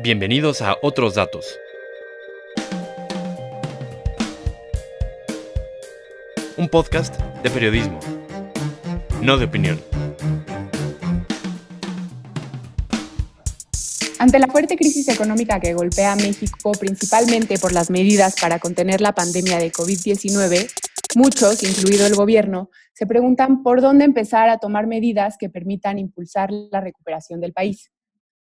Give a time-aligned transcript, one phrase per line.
[0.00, 1.58] Bienvenidos a Otros Datos.
[6.56, 7.98] Un podcast de periodismo,
[9.20, 9.80] no de opinión.
[14.20, 19.00] Ante la fuerte crisis económica que golpea a México, principalmente por las medidas para contener
[19.00, 20.70] la pandemia de COVID-19,
[21.16, 26.52] muchos, incluido el gobierno, se preguntan por dónde empezar a tomar medidas que permitan impulsar
[26.52, 27.90] la recuperación del país.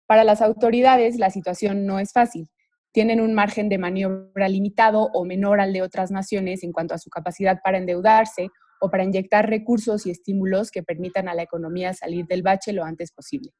[0.07, 2.49] Para las autoridades la situación no es fácil.
[2.93, 6.99] Tienen un margen de maniobra limitado o menor al de otras naciones en cuanto a
[6.99, 8.49] su capacidad para endeudarse
[8.81, 12.85] o para inyectar recursos y estímulos que permitan a la economía salir del bache lo
[12.85, 13.53] antes posible.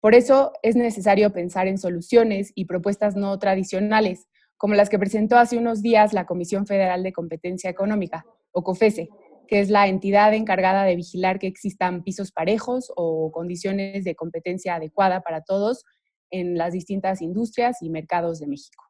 [0.00, 5.36] Por eso es necesario pensar en soluciones y propuestas no tradicionales, como las que presentó
[5.36, 9.08] hace unos días la Comisión Federal de Competencia Económica, o COFESE,
[9.46, 14.74] que es la entidad encargada de vigilar que existan pisos parejos o condiciones de competencia
[14.74, 15.84] adecuada para todos
[16.30, 18.84] en las distintas industrias y mercados de México.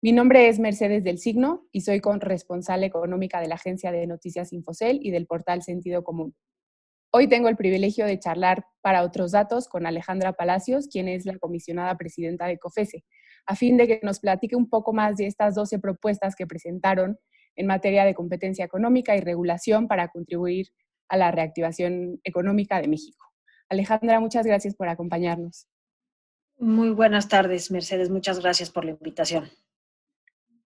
[0.00, 4.52] Mi nombre es Mercedes del Signo y soy corresponsal económica de la agencia de noticias
[4.52, 6.36] Infocel y del portal Sentido Común.
[7.10, 11.38] Hoy tengo el privilegio de charlar para otros datos con Alejandra Palacios, quien es la
[11.38, 13.04] comisionada presidenta de COFESE,
[13.46, 17.18] a fin de que nos platique un poco más de estas 12 propuestas que presentaron
[17.58, 20.68] en materia de competencia económica y regulación para contribuir
[21.08, 23.26] a la reactivación económica de México.
[23.68, 25.66] Alejandra, muchas gracias por acompañarnos.
[26.58, 28.10] Muy buenas tardes, Mercedes.
[28.10, 29.50] Muchas gracias por la invitación.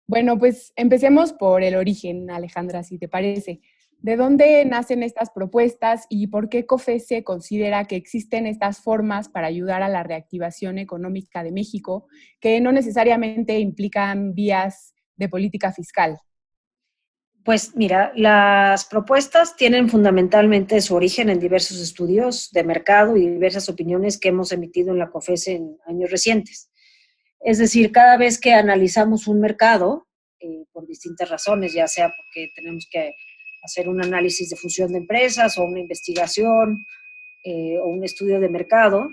[0.06, 3.60] Bueno, pues empecemos por el origen, Alejandra, si te parece.
[3.98, 9.46] ¿De dónde nacen estas propuestas y por qué COFESE considera que existen estas formas para
[9.46, 12.06] ayudar a la reactivación económica de México
[12.40, 16.18] que no necesariamente implican vías de política fiscal?
[17.44, 23.68] Pues mira, las propuestas tienen fundamentalmente su origen en diversos estudios de mercado y diversas
[23.68, 26.70] opiniones que hemos emitido en la COFESE en años recientes.
[27.40, 30.06] Es decir, cada vez que analizamos un mercado,
[30.38, 33.14] eh, por distintas razones, ya sea porque tenemos que
[33.64, 36.84] hacer un análisis de fusión de empresas o una investigación
[37.44, 39.08] eh, o un estudio de mercado,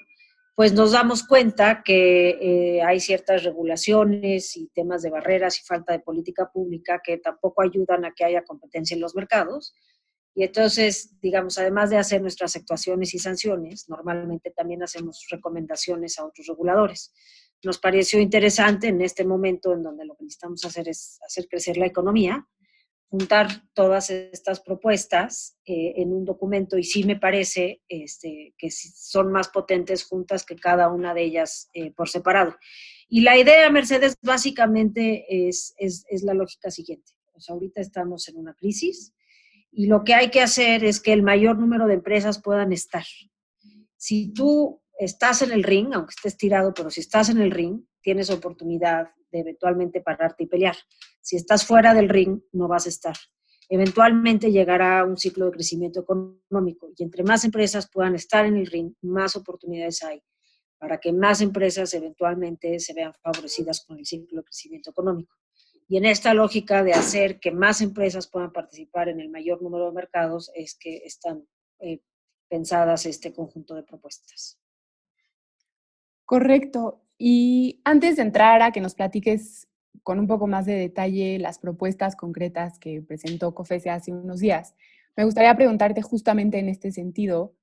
[0.60, 5.94] pues nos damos cuenta que eh, hay ciertas regulaciones y temas de barreras y falta
[5.94, 9.74] de política pública que tampoco ayudan a que haya competencia en los mercados.
[10.36, 16.26] Y entonces, digamos, además de hacer nuestras actuaciones y sanciones, normalmente también hacemos recomendaciones a
[16.26, 17.14] otros reguladores.
[17.64, 21.78] Nos pareció interesante en este momento en donde lo que necesitamos hacer es hacer crecer
[21.78, 22.46] la economía,
[23.10, 29.32] juntar todas estas propuestas eh, en un documento y sí me parece este, que son
[29.32, 32.56] más potentes juntas que cada una de ellas eh, por separado.
[33.08, 37.12] Y la idea, Mercedes, básicamente es, es, es la lógica siguiente.
[37.34, 39.14] Pues ahorita estamos en una crisis
[39.72, 43.06] y lo que hay que hacer es que el mayor número de empresas puedan estar.
[43.98, 47.82] Si tú estás en el ring, aunque estés tirado, pero si estás en el ring,
[48.02, 50.76] tienes oportunidad de eventualmente pararte y pelear.
[51.22, 53.16] Si estás fuera del ring, no vas a estar.
[53.70, 58.66] Eventualmente llegará un ciclo de crecimiento económico y entre más empresas puedan estar en el
[58.66, 60.24] ring, más oportunidades hay
[60.80, 65.36] para que más empresas eventualmente se vean favorecidas con el ciclo de crecimiento económico.
[65.88, 69.88] Y en esta lógica de hacer que más empresas puedan participar en el mayor número
[69.88, 71.46] de mercados es que están
[71.80, 72.00] eh,
[72.48, 74.58] pensadas este conjunto de propuestas.
[76.26, 77.04] Correcto.
[77.18, 79.68] Y antes de entrar a que nos platiques
[80.04, 84.76] con un poco más de detalle las propuestas concretas que presentó COFESE hace unos días,
[85.16, 87.56] me gustaría preguntarte justamente en este sentido,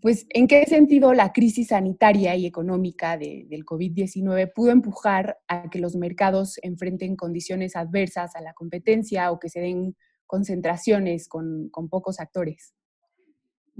[0.00, 5.78] pues, ¿en qué sentido la crisis sanitaria y económica del COVID-19 pudo empujar a que
[5.78, 9.96] los mercados enfrenten condiciones adversas a la competencia o que se den
[10.26, 12.74] concentraciones con pocos actores?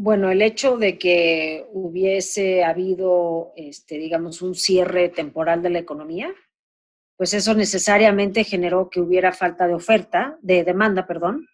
[0.03, 6.33] Bueno, el hecho de que hubiese habido, este, digamos, un cierre temporal de la economía,
[7.21, 11.47] pues eso necesariamente generó que hubiera falta de oferta, de demanda, perdón,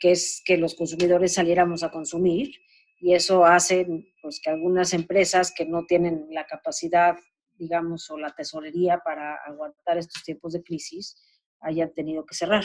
[0.00, 2.50] que es que los consumidores saliéramos a consumir
[2.98, 3.86] y eso hace
[4.20, 7.16] pues, que algunas empresas que no tienen la capacidad,
[7.56, 11.14] digamos, o la tesorería para aguantar estos tiempos de crisis
[11.60, 12.64] hayan tenido que cerrar.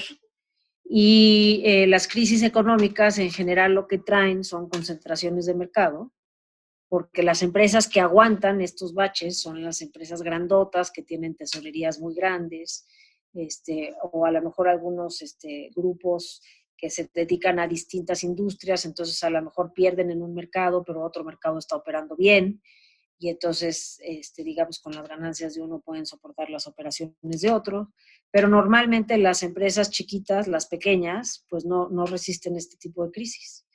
[0.83, 6.11] Y eh, las crisis económicas en general lo que traen son concentraciones de mercado,
[6.89, 12.15] porque las empresas que aguantan estos baches son las empresas grandotas que tienen tesorerías muy
[12.15, 12.87] grandes,
[13.33, 16.41] este, o a lo mejor algunos este, grupos
[16.75, 21.03] que se dedican a distintas industrias, entonces a lo mejor pierden en un mercado, pero
[21.03, 22.61] otro mercado está operando bien
[23.19, 27.93] y entonces, este, digamos, con las ganancias de uno pueden soportar las operaciones de otro,
[28.31, 33.65] pero normalmente las empresas chiquitas, las pequeñas, pues no, no resisten este tipo de crisis.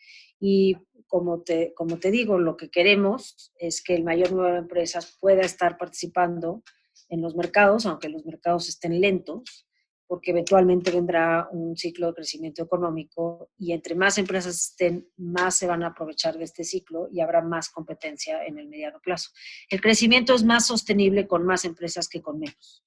[0.47, 0.77] Y
[1.07, 5.17] como te, como te digo, lo que queremos es que el mayor número de empresas
[5.19, 6.63] pueda estar participando
[7.09, 9.67] en los mercados, aunque los mercados estén lentos,
[10.07, 15.67] porque eventualmente vendrá un ciclo de crecimiento económico y entre más empresas estén, más se
[15.67, 19.31] van a aprovechar de este ciclo y habrá más competencia en el mediano plazo.
[19.71, 22.85] El crecimiento es más sostenible con más empresas que con menos.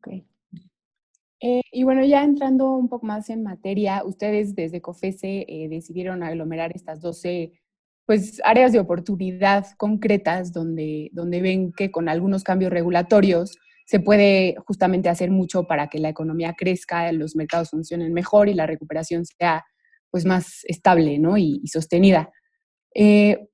[0.00, 0.26] Okay.
[1.40, 6.22] Eh, y bueno, ya entrando un poco más en materia, ustedes desde COFESE eh, decidieron
[6.22, 7.52] aglomerar estas 12
[8.06, 14.56] pues, áreas de oportunidad concretas donde, donde ven que con algunos cambios regulatorios se puede
[14.66, 19.24] justamente hacer mucho para que la economía crezca, los mercados funcionen mejor y la recuperación
[19.26, 19.64] sea
[20.10, 21.36] pues más estable ¿no?
[21.36, 22.30] y, sostenida.
[22.94, 23.48] Eh,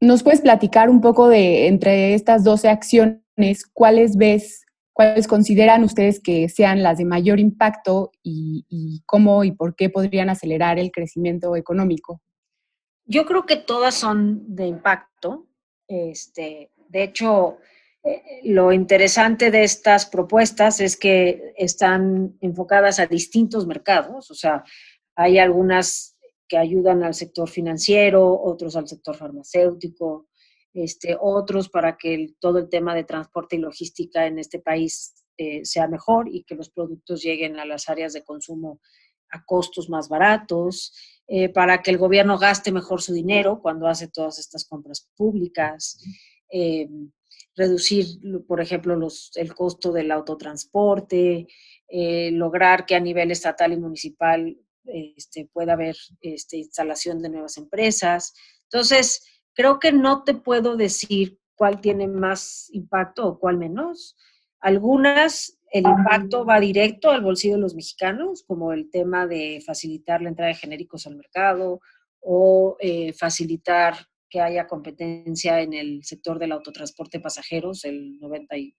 [0.00, 4.64] ¿Nos puedes platicar un poco de entre estas 12 acciones, cuáles ves,
[5.00, 10.28] cuáles consideran ustedes que sean las de mayor impacto y, cómo y por qué podrían
[10.28, 12.20] acelerar el crecimiento económico?
[13.06, 15.46] Yo creo que todas son de impacto.
[15.88, 17.56] Este, de hecho,
[18.04, 24.64] eh, lo interesante de estas propuestas es que están enfocadas a distintos mercados, o sea,
[25.16, 30.26] hay algunas que ayudan al sector financiero, otros al sector farmacéutico,
[30.72, 35.64] este, otros para que todo el tema de transporte y logística en este país eh,
[35.64, 38.80] sea mejor y que los productos lleguen a las áreas de consumo
[39.30, 40.92] a costos más baratos,
[41.28, 45.98] eh, para que el gobierno gaste mejor su dinero cuando hace todas estas compras públicas
[47.56, 48.06] reducir,
[48.46, 51.46] por ejemplo, los, el costo del autotransporte,
[51.88, 57.56] eh, lograr que a nivel estatal y municipal este, pueda haber este, instalación de nuevas
[57.56, 58.32] empresas.
[58.64, 59.24] Entonces,
[59.60, 64.16] creo que no te puedo decir cuál tiene más impacto o cuál menos.
[64.58, 70.22] Algunas, el impacto va directo al bolsillo de los mexicanos, como el tema de facilitar
[70.22, 71.80] la entrada de genéricos al mercado
[72.20, 73.96] o eh, facilitar
[74.30, 77.84] que haya competencia en el sector del autotransporte de pasajeros.
[77.84, 78.74] El 90, y,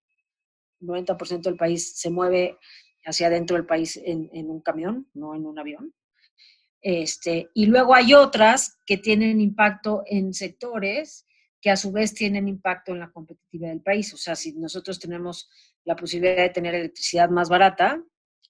[0.80, 2.58] 90 del país se mueve
[3.06, 5.94] hacia adentro del país en, un camión, no en un avión.
[6.82, 11.28] Este, y luego hay otras que tienen impacto en sectores
[11.62, 14.12] que a su vez tienen impacto en la competitividad del país.
[14.14, 15.48] O sea, si nosotros tenemos
[15.84, 18.04] la posibilidad de tener electricidad más barata,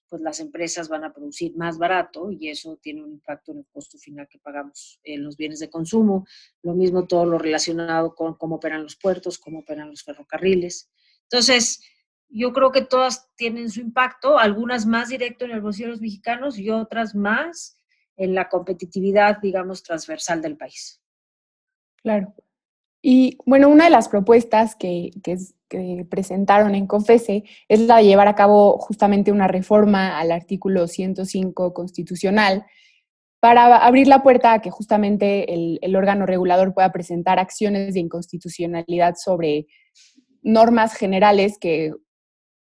[0.08, 3.66] pues las empresas van a producir más barato y eso tiene un impacto en el
[3.72, 6.26] costo final que pagamos en los bienes de consumo.
[6.62, 10.90] Lo mismo todo lo relacionado con cómo operan los puertos, cómo operan los ferrocarriles.
[11.22, 11.82] Entonces,
[12.28, 16.00] yo creo que todas tienen su impacto, algunas más directo en el bolsillo de los
[16.00, 17.78] mexicanos y otras más
[18.22, 21.00] en la competitividad, digamos, transversal del país.
[22.02, 22.34] Claro.
[23.02, 25.36] Y bueno, una de las propuestas que, que,
[26.10, 31.72] presentaron en COFESE es la de llevar a cabo justamente una reforma al artículo 105
[31.72, 32.66] constitucional
[33.40, 38.00] para abrir la puerta a que justamente el, el órgano regulador pueda presentar acciones de
[38.00, 39.66] inconstitucionalidad sobre
[40.42, 41.92] normas generales que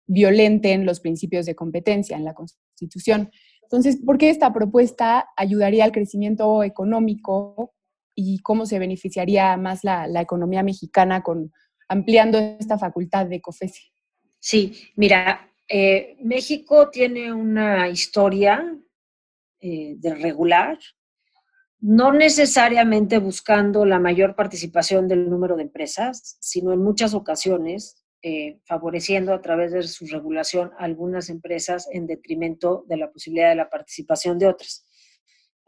[0.07, 3.31] violenten los principios de competencia en la Constitución.
[3.71, 7.73] Entonces, ¿por qué esta propuesta ayudaría al crecimiento económico
[8.15, 11.53] y cómo se beneficiaría más la, economía mexicana con
[11.89, 13.93] ampliando esta facultad de COFESI.
[14.39, 18.79] Sí, mira, eh, México tiene una historia
[19.61, 20.79] eh, de regular,
[21.81, 28.61] no necesariamente buscando la mayor participación del número de empresas, sino en muchas ocasiones eh,
[28.65, 33.71] favoreciendo a través de su regulación algunas empresas en detrimento de la posibilidad de la
[33.71, 34.87] participación de otras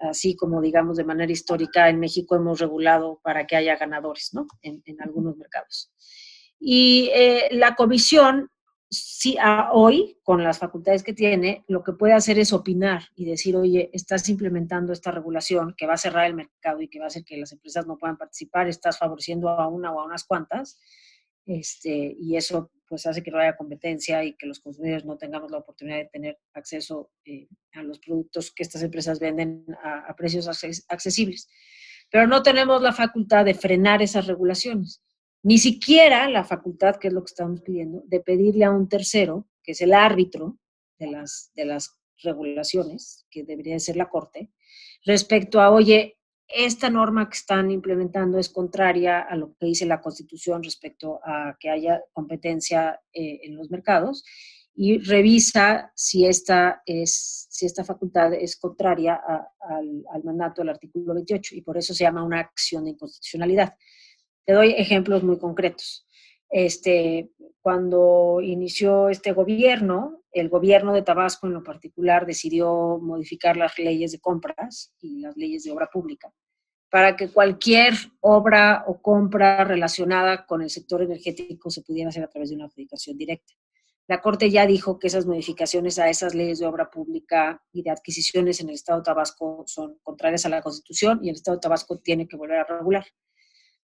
[0.02, 4.46] así como digamos de manera histórica en México hemos regulado para que haya ganadores, ¿no?
[4.62, 5.92] En, algunos mercados.
[6.58, 8.50] Y eh, la comisión,
[8.88, 9.36] sí,
[9.72, 13.90] hoy, con las facultades que tiene, lo que puede hacer es opinar y decir, oye,
[13.92, 17.24] estás implementando esta regulación que va a cerrar el mercado y que va a hacer
[17.24, 20.78] que las empresas no puedan participar, estás favoreciendo a una o a unas cuantas,
[21.46, 25.50] este, y eso pues hace que no haya competencia y que los consumidores no tengamos
[25.50, 30.46] la oportunidad de tener acceso eh, a los productos que estas empresas venden a, precios
[30.88, 31.48] accesibles.
[32.10, 35.02] Pero no tenemos la facultad de frenar esas regulaciones,
[35.42, 39.48] ni siquiera la facultad, que es lo que estamos pidiendo, de pedirle a un tercero,
[39.62, 40.58] que es el árbitro
[40.98, 44.52] de las, de las regulaciones, que debería ser la Corte,
[45.04, 46.18] respecto a, oye,
[46.54, 51.56] esta norma que están implementando es contraria a lo que dice la Constitución respecto a
[51.58, 54.24] que haya competencia eh, en los mercados
[54.74, 59.20] y revisa si esta, es, si esta facultad es contraria
[59.60, 63.74] al, al, mandato del artículo 28 y por eso se llama una acción de inconstitucionalidad.
[64.44, 66.06] Te doy ejemplos muy concretos.
[66.52, 73.76] Este, cuando inició este gobierno, el gobierno de Tabasco en lo particular decidió modificar las
[73.78, 76.32] leyes de compras y las leyes de obra pública
[76.92, 82.28] para que cualquier obra o compra relacionada con el sector energético se pudiera hacer a
[82.28, 83.54] través de una adjudicación directa.
[84.08, 87.88] La Corte ya dijo que esas modificaciones a esas leyes de obra pública y de
[87.88, 91.62] adquisiciones en el Estado de Tabasco son contrarias a la Constitución y el Estado de
[91.62, 93.06] Tabasco tiene que volver a regular.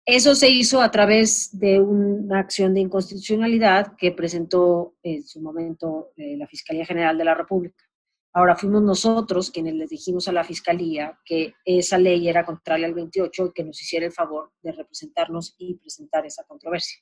[0.04, 6.10] Eso se hizo a través de una acción de inconstitucionalidad que presentó en su momento
[6.16, 7.84] eh, la Fiscalía General de la República.
[8.32, 12.94] Ahora fuimos nosotros quienes les dijimos a la Fiscalía que esa ley era contraria al
[12.94, 17.00] 28 y que nos hiciera el favor de representarnos y presentar esa controversia.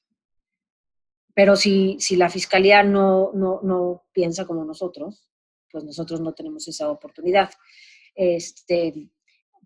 [1.33, 5.31] Pero si, si la Fiscalía no, no, no piensa como nosotros,
[5.71, 7.51] pues nosotros no tenemos esa oportunidad.
[8.15, 9.09] Este,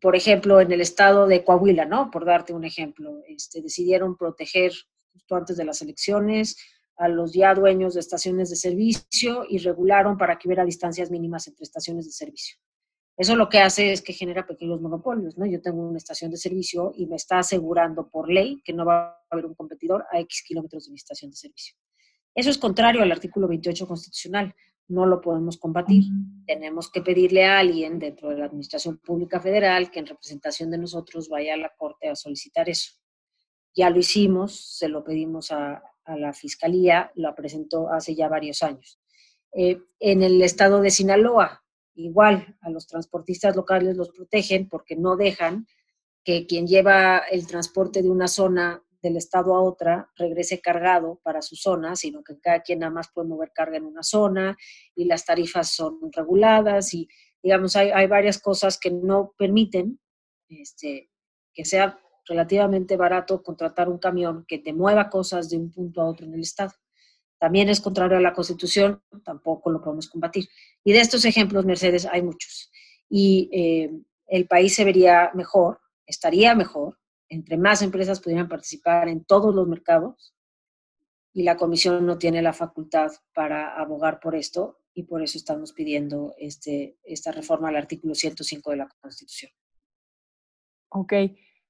[0.04, 2.10] por ejemplo, en el estado de Coahuila, ¿no?
[2.10, 4.70] Por darte un ejemplo, este, decidieron proteger
[5.10, 6.58] justo antes de las elecciones
[6.98, 11.48] a los ya dueños de estaciones de servicio y regularon para que hubiera distancias mínimas
[11.48, 12.58] entre estaciones de servicio.
[13.16, 15.46] Eso lo que hace es que genera pequeños monopolios, ¿no?
[15.46, 19.06] Yo tengo una estación de servicio y me está asegurando por ley que no va
[19.06, 21.76] a haber un competidor a X kilómetros de mi estación de servicio.
[22.34, 24.54] Eso es contrario al artículo 28 constitucional.
[24.88, 26.04] No lo podemos combatir.
[26.46, 30.78] Tenemos que pedirle a alguien dentro de la Administración Pública Federal que en representación de
[30.78, 32.92] nosotros vaya a la Corte a solicitar eso.
[33.74, 38.62] Ya lo hicimos, se lo pedimos a, a la Fiscalía, lo presentó hace ya varios
[38.62, 39.00] años.
[39.52, 41.64] Eh, en el estado de Sinaloa,
[41.94, 45.66] igual, a los transportistas locales los protegen porque no dejan
[46.24, 51.42] que quien lleva el transporte de una zona del estado a otra regrese cargado para
[51.42, 54.56] su zona, sino que cada quien nada más puede mover carga en una zona
[54.94, 57.06] y las tarifas son reguladas y,
[57.42, 60.00] digamos, hay, hay varias cosas que no permiten
[60.48, 61.10] este,
[61.52, 66.06] que sea relativamente barato contratar un camión que te mueva cosas de un punto a
[66.06, 66.72] otro en el estado.
[67.38, 70.48] También es contrario a la Constitución, tampoco lo podemos combatir.
[70.82, 72.70] Y de estos ejemplos, Mercedes, hay muchos.
[73.10, 73.90] Y eh,
[74.28, 76.96] el país se vería mejor, estaría mejor,
[77.34, 80.34] entre más empresas pudieran participar en todos los mercados
[81.32, 85.72] y la Comisión no tiene la facultad para abogar por esto y por eso estamos
[85.72, 89.50] pidiendo este, esta reforma al artículo 105 de la Constitución.
[90.90, 91.12] Ok.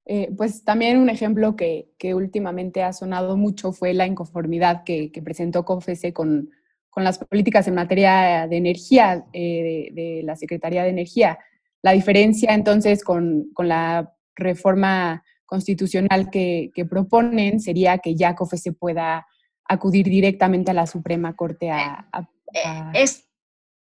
[0.06, 5.64] Eh, pues también un ejemplo que, últimamente ha sonado mucho fue la inconformidad que, presentó
[5.64, 6.50] COFESE con,
[6.96, 11.38] las políticas en materia de energía eh, de, la Secretaría de Energía.
[11.82, 19.26] La diferencia entonces con, la reforma constitucional que, proponen sería que ya COFESE pueda
[19.66, 22.06] acudir directamente a la Suprema Corte a...
[22.52, 23.04] Eh,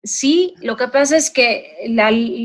[0.07, 1.91] Sí, lo que pasa es que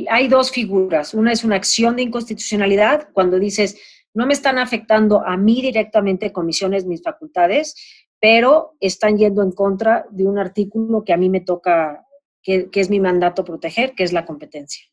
[0.10, 1.13] hay dos figuras.
[1.13, 3.77] Una es una acción de inconstitucionalidad, cuando dices,
[4.15, 7.75] no me están afectando a mí directamente comisiones mis facultades,
[8.20, 12.03] pero están yendo en contra de un artículo que a mí me toca,
[12.41, 14.84] que, es mi mandato proteger, que es la competencia.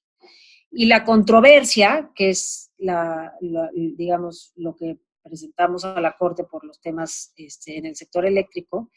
[0.70, 3.34] Y la controversia, que es, la,
[3.72, 8.90] digamos, lo que presentamos a la Corte por los temas este, en el sector eléctrico,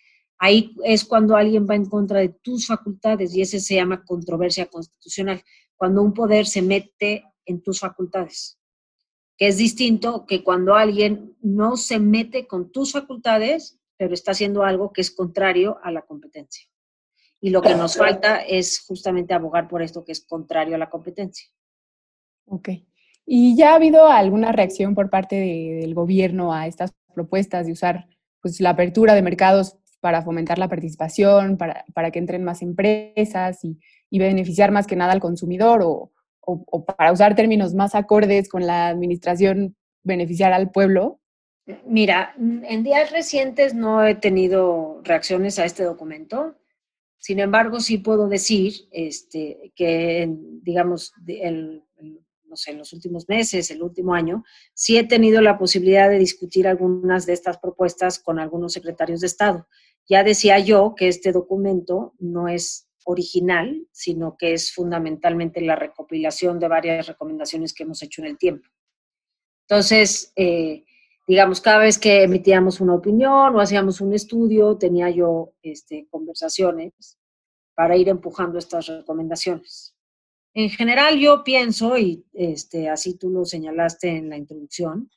[0.44, 4.66] Ahí es cuando alguien va en contra de tus facultades y ese se llama controversia
[4.66, 5.44] constitucional,
[5.76, 8.58] cuando un poder se mete en tus facultades,
[9.38, 14.64] que es distinto que cuando alguien no se mete con tus facultades, pero está haciendo
[14.64, 16.68] algo que es contrario a la competencia.
[17.40, 20.90] Y lo que nos falta es justamente abogar por esto que es contrario a la
[20.90, 21.48] competencia.
[22.46, 22.70] Ok.
[23.26, 28.08] ¿Y ya ha habido alguna reacción por parte del gobierno a estas propuestas de usar
[28.42, 33.60] pues, la apertura de mercados para fomentar la participación, para, para que entren más empresas
[33.64, 33.78] y,
[34.18, 36.12] beneficiar más que nada al consumidor o,
[36.42, 41.20] o, para usar términos más acordes con la administración, beneficiar al pueblo?
[41.86, 46.56] Mira, en días recientes no he tenido reacciones a este documento.
[47.20, 50.28] Sin embargo, sí puedo decir este, que,
[50.64, 51.84] digamos, el,
[52.52, 54.44] no sé, en los últimos meses, el último año,
[54.74, 59.28] sí he tenido la posibilidad de discutir algunas de estas propuestas con algunos secretarios de
[59.28, 59.68] Estado.
[60.08, 66.60] Ya decía yo que este documento no es original, sino que es fundamentalmente la recopilación
[66.60, 68.68] de varias recomendaciones que hemos hecho en el tiempo.
[69.70, 70.84] Entonces, eh,
[71.26, 77.18] digamos, cada vez que emitíamos una opinión o hacíamos un estudio, tenía yo este, conversaciones
[77.74, 79.91] para ir empujando estas recomendaciones.
[80.54, 85.10] En general, yo pienso, y este, así tú lo señalaste en la introducción,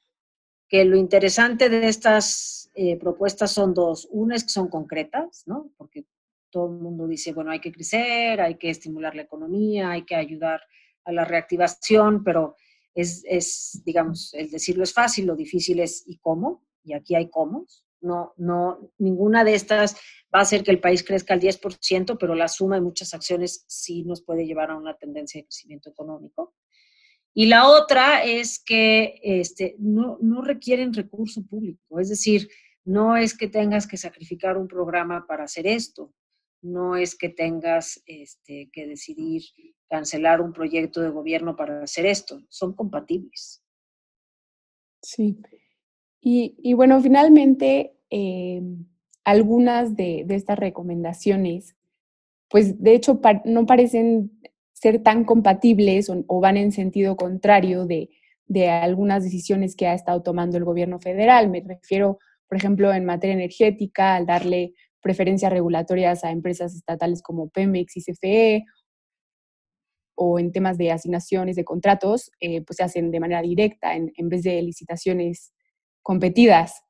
[0.69, 4.09] que lo interesante de estas eh, propuestas son dos.
[4.11, 5.71] Una es que son concretas, ¿no?
[5.77, 6.05] Porque
[6.51, 10.15] todo el mundo dice, bueno, hay que crecer, hay que estimular la economía, hay que
[10.15, 10.61] ayudar
[11.05, 12.57] a la reactivación, pero
[12.95, 16.65] es, es digamos, el decirlo es fácil, lo difícil es ¿y cómo?
[16.85, 17.67] Y aquí hay cómo.
[18.05, 19.97] No, no, ninguna de estas
[20.35, 23.65] va a hacer que el país crezca al 10%, pero la suma de muchas acciones
[23.67, 26.55] sí nos puede llevar a una tendencia de crecimiento económico.
[27.33, 32.49] Y la otra es que este, no, no requieren recurso público, es decir,
[32.85, 36.13] no es que tengas que sacrificar un programa para hacer esto,
[36.63, 39.43] no es que tengas este, que decidir
[39.89, 43.63] cancelar un proyecto de gobierno para hacer esto, son compatibles.
[45.03, 45.39] Sí.
[46.27, 48.63] Y, bueno, finalmente, eh,
[49.25, 51.77] algunas de, estas recomendaciones,
[52.49, 54.33] pues de hecho no parecen
[54.73, 58.09] ser tan compatibles o, van en sentido contrario de,
[58.47, 61.51] de, algunas decisiones que ha estado tomando el gobierno federal.
[61.51, 67.51] Me refiero, por ejemplo, en materia energética, al darle preferencias regulatorias a empresas estatales como
[67.51, 68.65] Pemex y CFE,
[70.15, 74.11] o en temas de asignaciones de contratos, eh, pues se hacen de manera directa en,
[74.17, 75.54] en, vez de licitaciones
[76.05, 76.85] competidas.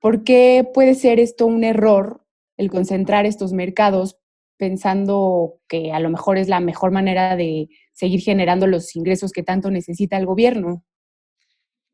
[0.00, 2.24] ¿Por qué puede ser esto un error,
[2.56, 4.18] el concentrar estos mercados
[4.56, 9.42] pensando que a lo mejor es la mejor manera de seguir generando los ingresos que
[9.42, 10.84] tanto necesita el gobierno?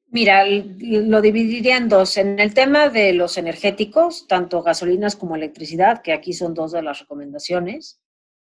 [0.06, 2.16] Mira, lo dividiría en dos.
[2.16, 6.82] En el tema de los energéticos, tanto gasolinas como electricidad, que aquí son dos de
[6.82, 8.00] las recomendaciones,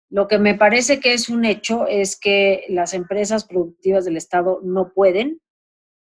[0.10, 4.60] lo que me parece que es un hecho es que las empresas productivas del Estado
[4.64, 5.42] no pueden,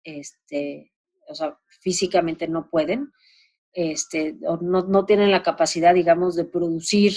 [0.03, 0.91] este,
[1.27, 3.11] o sea, físicamente no pueden,
[3.73, 7.13] este, no, no tienen la capacidad, digamos, de producir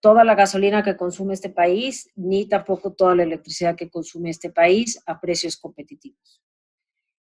[0.00, 4.50] toda la gasolina que consume este país, ni tampoco toda la electricidad que consume este
[4.50, 6.42] país a precios competitivos.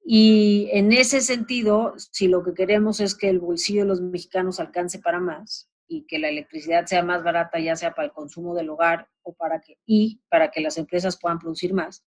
[0.03, 4.59] Y en ese sentido, si lo que queremos es que el bolsillo de los mexicanos
[4.59, 8.55] alcance para más y que la electricidad sea más barata, ya sea para el consumo
[8.55, 12.03] del hogar o para que, y para que las empresas puedan producir más,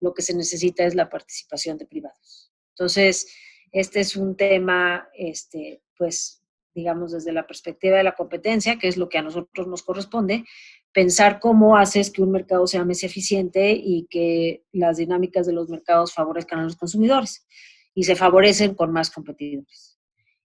[0.00, 2.50] lo que se necesita es la participación de privados.
[2.70, 3.26] Entonces,
[3.74, 6.40] este es un tema, este, pues,
[6.74, 10.44] digamos, desde la perspectiva de la competencia, que es lo que a nosotros nos corresponde,
[10.92, 15.68] pensar cómo haces que un mercado sea más eficiente y que las dinámicas de los
[15.68, 17.46] mercados favorezcan a los consumidores
[17.94, 19.98] y se favorecen con más competidores.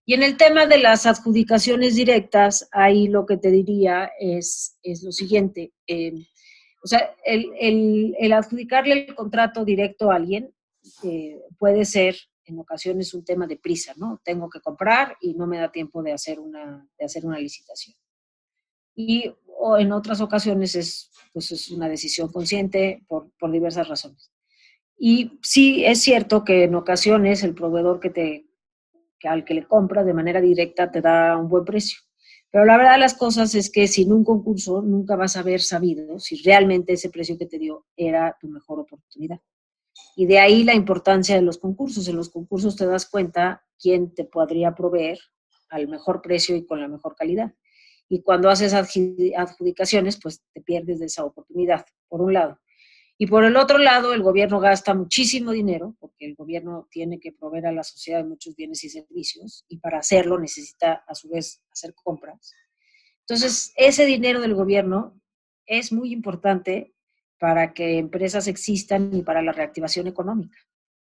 [0.04, 5.04] Y en el tema de las adjudicaciones directas, ahí lo que te diría es, es
[5.04, 5.72] lo siguiente.
[5.86, 6.14] Eh,
[6.82, 10.52] o sea, el, el, el, adjudicarle el contrato directo a alguien
[11.04, 12.16] eh, puede ser
[12.50, 14.20] en ocasiones un tema de prisa, ¿no?
[14.24, 17.96] Tengo que comprar y no me da tiempo de hacer una, de hacer una licitación.
[18.94, 24.30] Y o en otras ocasiones es, pues es una decisión consciente por, por diversas razones.
[24.96, 28.46] Y sí es cierto que en ocasiones el proveedor que te,
[29.18, 32.00] que al que le compras de manera directa te da un buen precio.
[32.50, 35.60] Pero la verdad de las cosas es que sin un concurso nunca vas a haber
[35.60, 39.40] sabido si realmente ese precio que te dio era tu mejor oportunidad.
[40.20, 42.06] Y de ahí la importancia de los concursos.
[42.06, 45.18] En los concursos te das cuenta quién te podría proveer
[45.70, 47.54] al mejor precio y con la mejor calidad.
[48.06, 52.60] Y cuando haces adjudicaciones, pues te pierdes de esa oportunidad, por un lado.
[53.16, 57.32] Y por el otro lado, el gobierno gasta muchísimo dinero, porque el gobierno tiene que
[57.32, 61.62] proveer a la sociedad muchos bienes y servicios, y para hacerlo necesita a su vez
[61.72, 62.52] hacer compras.
[63.20, 65.18] Entonces, ese dinero del gobierno
[65.64, 66.92] es muy importante
[67.40, 70.58] para que empresas existan y para la reactivación económica.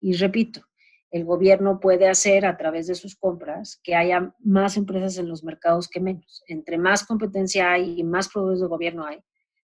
[0.01, 0.61] Y repito,
[1.09, 5.41] el gobierno puede hacer a través de sus compras que haya más empresas en los
[5.43, 6.43] mercados que menos.
[6.47, 9.19] Entre más competencia hay y más proveedores de gobierno hay,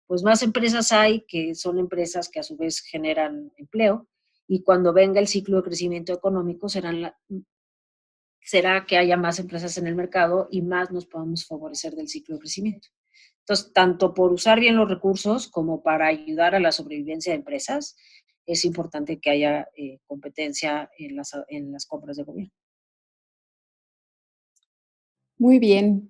[0.08, 4.08] pues más empresas hay que son empresas que a su vez generan empleo
[4.48, 7.14] y cuando venga el ciclo de crecimiento económico serán
[8.42, 12.36] será que haya más empresas en el mercado y más nos podamos favorecer del ciclo
[12.36, 12.88] de crecimiento.
[13.48, 17.96] Entonces, tanto por usar bien los recursos como para ayudar a la sobrevivencia de empresas,
[18.46, 22.52] es importante que haya eh, competencia en las, en las compras de gobierno.
[25.38, 26.10] Muy bien.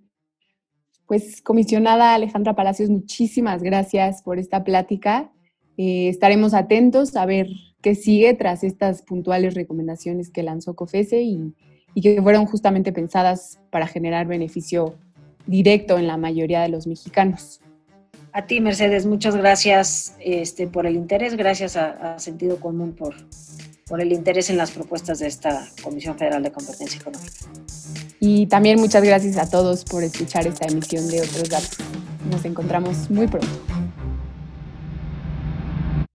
[1.06, 5.32] Pues, comisionada Alejandra Palacios, muchísimas gracias por esta plática.
[5.78, 7.50] Eh, estaremos atentos a ver
[7.84, 11.54] qué sigue tras estas puntuales recomendaciones que lanzó COFESE y,
[11.94, 14.98] y que fueron justamente pensadas para generar beneficio
[15.48, 17.62] directo en la mayoría de los mexicanos.
[18.34, 23.16] A ti, Mercedes, muchas gracias este, por el interés, gracias a, Sentido Común por,
[23.88, 27.34] por el interés en las propuestas de esta Comisión Federal de Competencia Económica.
[28.20, 31.78] Y también muchas gracias a todos por escuchar esta emisión de Otros Datos.
[32.30, 33.77] Nos encontramos muy pronto.